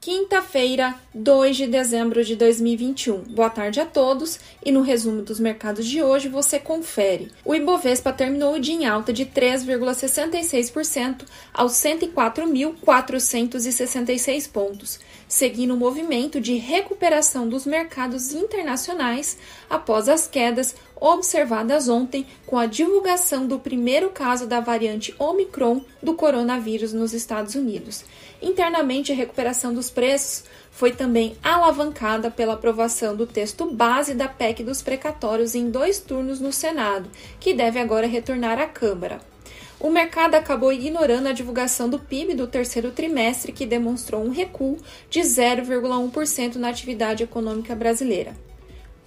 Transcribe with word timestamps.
Quinta-feira, 0.00 0.94
2 1.14 1.56
de 1.58 1.66
dezembro 1.66 2.24
de 2.24 2.34
2021. 2.34 3.18
Boa 3.34 3.50
tarde 3.50 3.80
a 3.80 3.84
todos 3.84 4.40
e 4.64 4.72
no 4.72 4.80
resumo 4.80 5.20
dos 5.20 5.38
mercados 5.38 5.84
de 5.84 6.02
hoje 6.02 6.26
você 6.26 6.58
confere. 6.58 7.30
O 7.44 7.54
Ibovespa 7.54 8.10
terminou 8.10 8.54
o 8.54 8.58
dia 8.58 8.74
em 8.74 8.86
alta 8.86 9.12
de 9.12 9.26
3,66% 9.26 11.26
aos 11.52 11.72
104.466 11.72 14.50
pontos, 14.50 14.98
seguindo 15.28 15.72
o 15.72 15.74
um 15.74 15.78
movimento 15.78 16.40
de 16.40 16.56
recuperação 16.56 17.46
dos 17.46 17.66
mercados 17.66 18.32
internacionais 18.32 19.36
após 19.68 20.08
as 20.08 20.26
quedas 20.26 20.74
observadas 21.00 21.88
ontem 21.88 22.26
com 22.46 22.58
a 22.58 22.66
divulgação 22.66 23.46
do 23.46 23.58
primeiro 23.58 24.10
caso 24.10 24.46
da 24.46 24.60
variante 24.60 25.14
Omicron 25.18 25.80
do 26.02 26.14
coronavírus 26.14 26.92
nos 26.92 27.14
Estados 27.14 27.54
Unidos. 27.54 28.04
Internamente, 28.42 29.10
a 29.10 29.14
recuperação 29.14 29.72
dos 29.72 29.90
preços 29.90 30.44
foi 30.70 30.92
também 30.92 31.36
alavancada 31.42 32.30
pela 32.30 32.54
aprovação 32.54 33.16
do 33.16 33.26
texto 33.26 33.70
base 33.70 34.14
da 34.14 34.28
PEC 34.28 34.62
dos 34.62 34.82
precatórios 34.82 35.54
em 35.54 35.70
dois 35.70 35.98
turnos 35.98 36.40
no 36.40 36.52
Senado, 36.52 37.10
que 37.38 37.54
deve 37.54 37.78
agora 37.78 38.06
retornar 38.06 38.58
à 38.58 38.66
Câmara. 38.66 39.20
O 39.80 39.88
mercado 39.88 40.34
acabou 40.34 40.70
ignorando 40.70 41.26
a 41.26 41.32
divulgação 41.32 41.88
do 41.88 41.98
PIB 41.98 42.34
do 42.34 42.46
terceiro 42.46 42.90
trimestre, 42.90 43.50
que 43.50 43.64
demonstrou 43.64 44.22
um 44.22 44.30
recuo 44.30 44.76
de 45.08 45.20
0,1% 45.20 46.56
na 46.56 46.68
atividade 46.68 47.22
econômica 47.22 47.74
brasileira. 47.74 48.49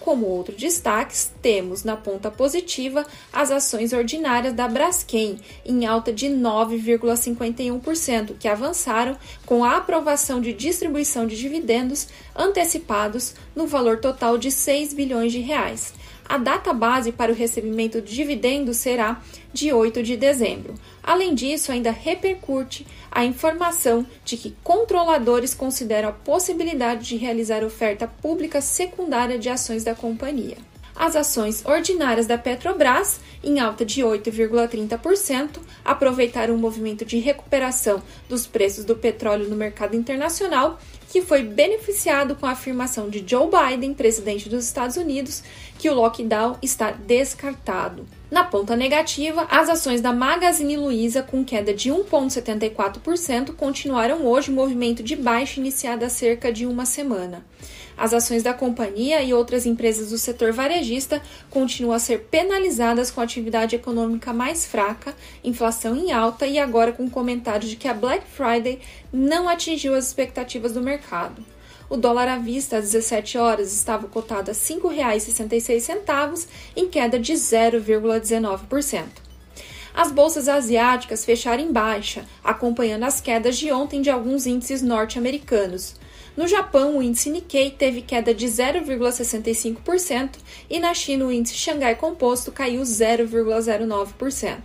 Como 0.00 0.26
outro 0.26 0.54
destaque, 0.54 1.16
temos 1.42 1.84
na 1.84 1.96
ponta 1.96 2.30
positiva 2.30 3.04
as 3.32 3.50
ações 3.50 3.92
ordinárias 3.92 4.54
da 4.54 4.68
Braskem, 4.68 5.38
em 5.64 5.86
alta 5.86 6.12
de 6.12 6.26
9,51%, 6.26 8.34
que 8.38 8.48
avançaram 8.48 9.16
com 9.44 9.64
a 9.64 9.76
aprovação 9.76 10.40
de 10.40 10.52
distribuição 10.52 11.26
de 11.26 11.36
dividendos 11.36 12.08
antecipados 12.34 13.34
no 13.54 13.66
valor 13.66 13.98
total 13.98 14.38
de 14.38 14.50
6 14.50 14.94
bilhões 14.94 15.32
de 15.32 15.40
reais. 15.40 15.92
A 16.28 16.36
data 16.36 16.74
base 16.74 17.10
para 17.10 17.32
o 17.32 17.34
recebimento 17.34 18.02
de 18.02 18.14
dividendos 18.14 18.76
será 18.76 19.22
de 19.50 19.72
8 19.72 20.02
de 20.02 20.14
dezembro. 20.14 20.74
Além 21.02 21.34
disso, 21.34 21.72
ainda 21.72 21.90
repercute 21.90 22.86
a 23.10 23.24
informação 23.24 24.06
de 24.26 24.36
que 24.36 24.54
controladores 24.62 25.54
consideram 25.54 26.10
a 26.10 26.12
possibilidade 26.12 27.08
de 27.08 27.16
realizar 27.16 27.64
oferta 27.64 28.06
pública 28.06 28.60
secundária 28.60 29.38
de 29.38 29.48
ações 29.48 29.84
da 29.84 29.94
companhia. 29.94 30.58
As 30.94 31.16
ações 31.16 31.64
ordinárias 31.64 32.26
da 32.26 32.36
Petrobras, 32.36 33.20
em 33.42 33.60
alta 33.60 33.84
de 33.84 34.02
8,30%, 34.02 35.60
aproveitaram 35.84 36.56
o 36.56 36.58
movimento 36.58 37.04
de 37.04 37.18
recuperação 37.18 38.02
dos 38.28 38.46
preços 38.46 38.84
do 38.84 38.96
petróleo 38.96 39.48
no 39.48 39.56
mercado 39.56 39.94
internacional 39.94 40.78
que 41.08 41.22
foi 41.22 41.42
beneficiado 41.42 42.36
com 42.36 42.46
a 42.46 42.50
afirmação 42.50 43.08
de 43.08 43.24
Joe 43.26 43.48
Biden, 43.48 43.94
presidente 43.94 44.48
dos 44.48 44.64
Estados 44.64 44.96
Unidos, 44.96 45.42
que 45.78 45.88
o 45.88 45.94
lockdown 45.94 46.56
está 46.62 46.90
descartado. 46.90 48.06
Na 48.30 48.44
ponta 48.44 48.76
negativa, 48.76 49.46
as 49.50 49.70
ações 49.70 50.02
da 50.02 50.12
Magazine 50.12 50.76
Luiza, 50.76 51.22
com 51.22 51.42
queda 51.42 51.72
de 51.72 51.90
1,74%, 51.90 53.54
continuaram 53.54 54.26
hoje 54.26 54.50
o 54.50 54.54
movimento 54.54 55.02
de 55.02 55.16
baixa 55.16 55.58
iniciado 55.58 56.04
há 56.04 56.10
cerca 56.10 56.52
de 56.52 56.66
uma 56.66 56.84
semana. 56.84 57.42
As 57.98 58.14
ações 58.14 58.44
da 58.44 58.54
companhia 58.54 59.20
e 59.22 59.34
outras 59.34 59.66
empresas 59.66 60.10
do 60.10 60.18
setor 60.18 60.52
varejista 60.52 61.20
continuam 61.50 61.96
a 61.96 61.98
ser 61.98 62.20
penalizadas 62.30 63.10
com 63.10 63.20
atividade 63.20 63.74
econômica 63.74 64.32
mais 64.32 64.64
fraca, 64.64 65.16
inflação 65.42 65.96
em 65.96 66.12
alta 66.12 66.46
e 66.46 66.60
agora 66.60 66.92
com 66.92 67.10
comentários 67.10 67.68
de 67.68 67.74
que 67.74 67.88
a 67.88 67.94
Black 67.94 68.24
Friday 68.24 68.78
não 69.12 69.48
atingiu 69.48 69.96
as 69.96 70.06
expectativas 70.06 70.72
do 70.72 70.80
mercado. 70.80 70.97
O 71.90 71.96
dólar 71.96 72.28
à 72.28 72.36
vista 72.36 72.76
às 72.76 72.90
17 72.90 73.38
horas 73.38 73.72
estava 73.72 74.06
cotado 74.08 74.50
a 74.50 74.54
R$ 74.54 74.58
5,66, 74.58 76.46
em 76.76 76.88
queda 76.88 77.18
de 77.18 77.32
0,19%. 77.32 79.04
As 79.94 80.12
bolsas 80.12 80.48
asiáticas 80.48 81.24
fecharam 81.24 81.62
em 81.62 81.72
baixa, 81.72 82.24
acompanhando 82.44 83.04
as 83.04 83.20
quedas 83.20 83.56
de 83.58 83.72
ontem 83.72 84.02
de 84.02 84.10
alguns 84.10 84.46
índices 84.46 84.82
norte-americanos. 84.82 85.96
No 86.36 86.46
Japão, 86.46 86.98
o 86.98 87.02
índice 87.02 87.30
Nikkei 87.30 87.72
teve 87.72 88.02
queda 88.02 88.32
de 88.32 88.46
0,65% 88.46 90.36
e 90.70 90.78
na 90.78 90.94
China 90.94 91.24
o 91.24 91.32
índice 91.32 91.56
Xangai 91.56 91.96
Composto 91.96 92.52
caiu 92.52 92.82
0,09%. 92.82 94.58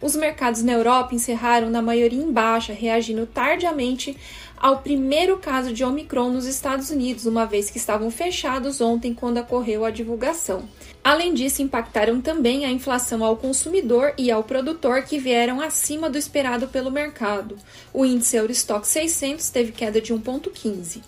Os 0.00 0.16
mercados 0.16 0.62
na 0.62 0.72
Europa 0.72 1.14
encerraram 1.14 1.68
na 1.68 1.82
maioria 1.82 2.22
em 2.22 2.32
baixa, 2.32 2.72
reagindo 2.72 3.26
tardiamente 3.26 4.16
ao 4.56 4.78
primeiro 4.78 5.38
caso 5.38 5.72
de 5.72 5.82
Omicron 5.82 6.30
nos 6.30 6.44
Estados 6.44 6.90
Unidos, 6.90 7.24
uma 7.26 7.46
vez 7.46 7.70
que 7.70 7.78
estavam 7.78 8.10
fechados 8.10 8.80
ontem 8.80 9.14
quando 9.14 9.38
ocorreu 9.38 9.84
a 9.84 9.90
divulgação. 9.90 10.68
Além 11.02 11.32
disso, 11.32 11.62
impactaram 11.62 12.20
também 12.20 12.66
a 12.66 12.70
inflação 12.70 13.24
ao 13.24 13.36
consumidor 13.36 14.12
e 14.18 14.30
ao 14.30 14.44
produtor, 14.44 15.02
que 15.02 15.18
vieram 15.18 15.60
acima 15.60 16.10
do 16.10 16.18
esperado 16.18 16.68
pelo 16.68 16.90
mercado. 16.90 17.56
O 17.92 18.04
índice 18.04 18.36
Eurostock 18.36 18.86
600 18.86 19.48
teve 19.48 19.72
queda 19.72 20.00
de 20.00 20.12
1,15. 20.12 21.00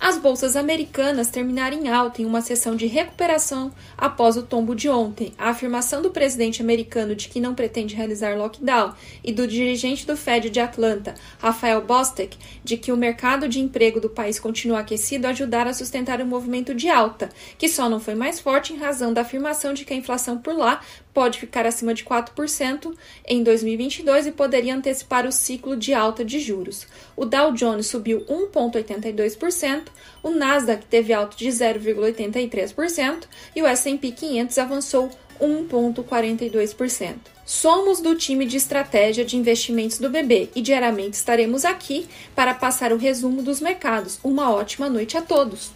As 0.00 0.18
bolsas 0.18 0.56
americanas 0.56 1.28
terminaram 1.28 1.76
em 1.76 1.88
alta 1.88 2.20
em 2.20 2.26
uma 2.26 2.40
sessão 2.40 2.76
de 2.76 2.86
recuperação 2.86 3.72
após 3.96 4.36
o 4.36 4.42
tombo 4.42 4.74
de 4.74 4.88
ontem. 4.88 5.32
A 5.38 5.50
afirmação 5.50 6.02
do 6.02 6.10
presidente 6.10 6.60
americano 6.60 7.14
de 7.14 7.28
que 7.28 7.40
não 7.40 7.54
pretende 7.54 7.94
realizar 7.94 8.36
lockdown 8.36 8.92
e 9.22 9.32
do 9.32 9.46
dirigente 9.46 10.06
do 10.06 10.16
Fed 10.16 10.50
de 10.50 10.60
Atlanta, 10.60 11.14
Rafael 11.38 11.80
Bostic, 11.80 12.36
de 12.62 12.76
que 12.76 12.92
o 12.92 12.96
mercado 12.96 13.48
de 13.48 13.60
emprego 13.60 14.00
do 14.00 14.10
país 14.10 14.38
continua 14.38 14.80
aquecido 14.80 15.26
ajudaram 15.26 15.70
a 15.70 15.74
sustentar 15.74 16.20
o 16.20 16.26
movimento 16.26 16.74
de 16.74 16.88
alta, 16.88 17.30
que 17.56 17.68
só 17.68 17.88
não 17.88 18.00
foi 18.00 18.14
mais 18.14 18.40
forte 18.40 18.72
em 18.72 18.76
razão 18.76 19.12
da 19.12 19.22
afirmação 19.22 19.72
de 19.72 19.84
que 19.84 19.94
a 19.94 19.96
inflação 19.96 20.36
por 20.36 20.54
lá 20.54 20.80
pode 21.14 21.38
ficar 21.38 21.64
acima 21.64 21.94
de 21.94 22.04
4% 22.04 22.92
em 23.26 23.42
2022 23.42 24.26
e 24.26 24.32
poderia 24.32 24.74
antecipar 24.74 25.26
o 25.26 25.32
ciclo 25.32 25.76
de 25.76 25.94
alta 25.94 26.24
de 26.24 26.40
juros. 26.40 26.86
O 27.16 27.24
Dow 27.24 27.52
Jones 27.52 27.86
subiu 27.86 28.24
1,82%, 28.26 29.83
o 30.22 30.30
Nasdaq 30.30 30.86
teve 30.86 31.12
alta 31.12 31.36
de 31.36 31.48
0,83% 31.48 33.24
e 33.54 33.62
o 33.62 33.66
S&P 33.66 34.12
500 34.12 34.58
avançou 34.58 35.10
1,42%. 35.40 37.16
Somos 37.44 38.00
do 38.00 38.14
time 38.14 38.46
de 38.46 38.56
estratégia 38.56 39.24
de 39.24 39.36
investimentos 39.36 39.98
do 39.98 40.08
BB 40.08 40.50
e 40.54 40.62
diariamente 40.62 41.16
estaremos 41.16 41.64
aqui 41.64 42.06
para 42.34 42.54
passar 42.54 42.92
o 42.92 42.96
resumo 42.96 43.42
dos 43.42 43.60
mercados. 43.60 44.18
Uma 44.24 44.52
ótima 44.52 44.88
noite 44.88 45.16
a 45.16 45.22
todos! 45.22 45.70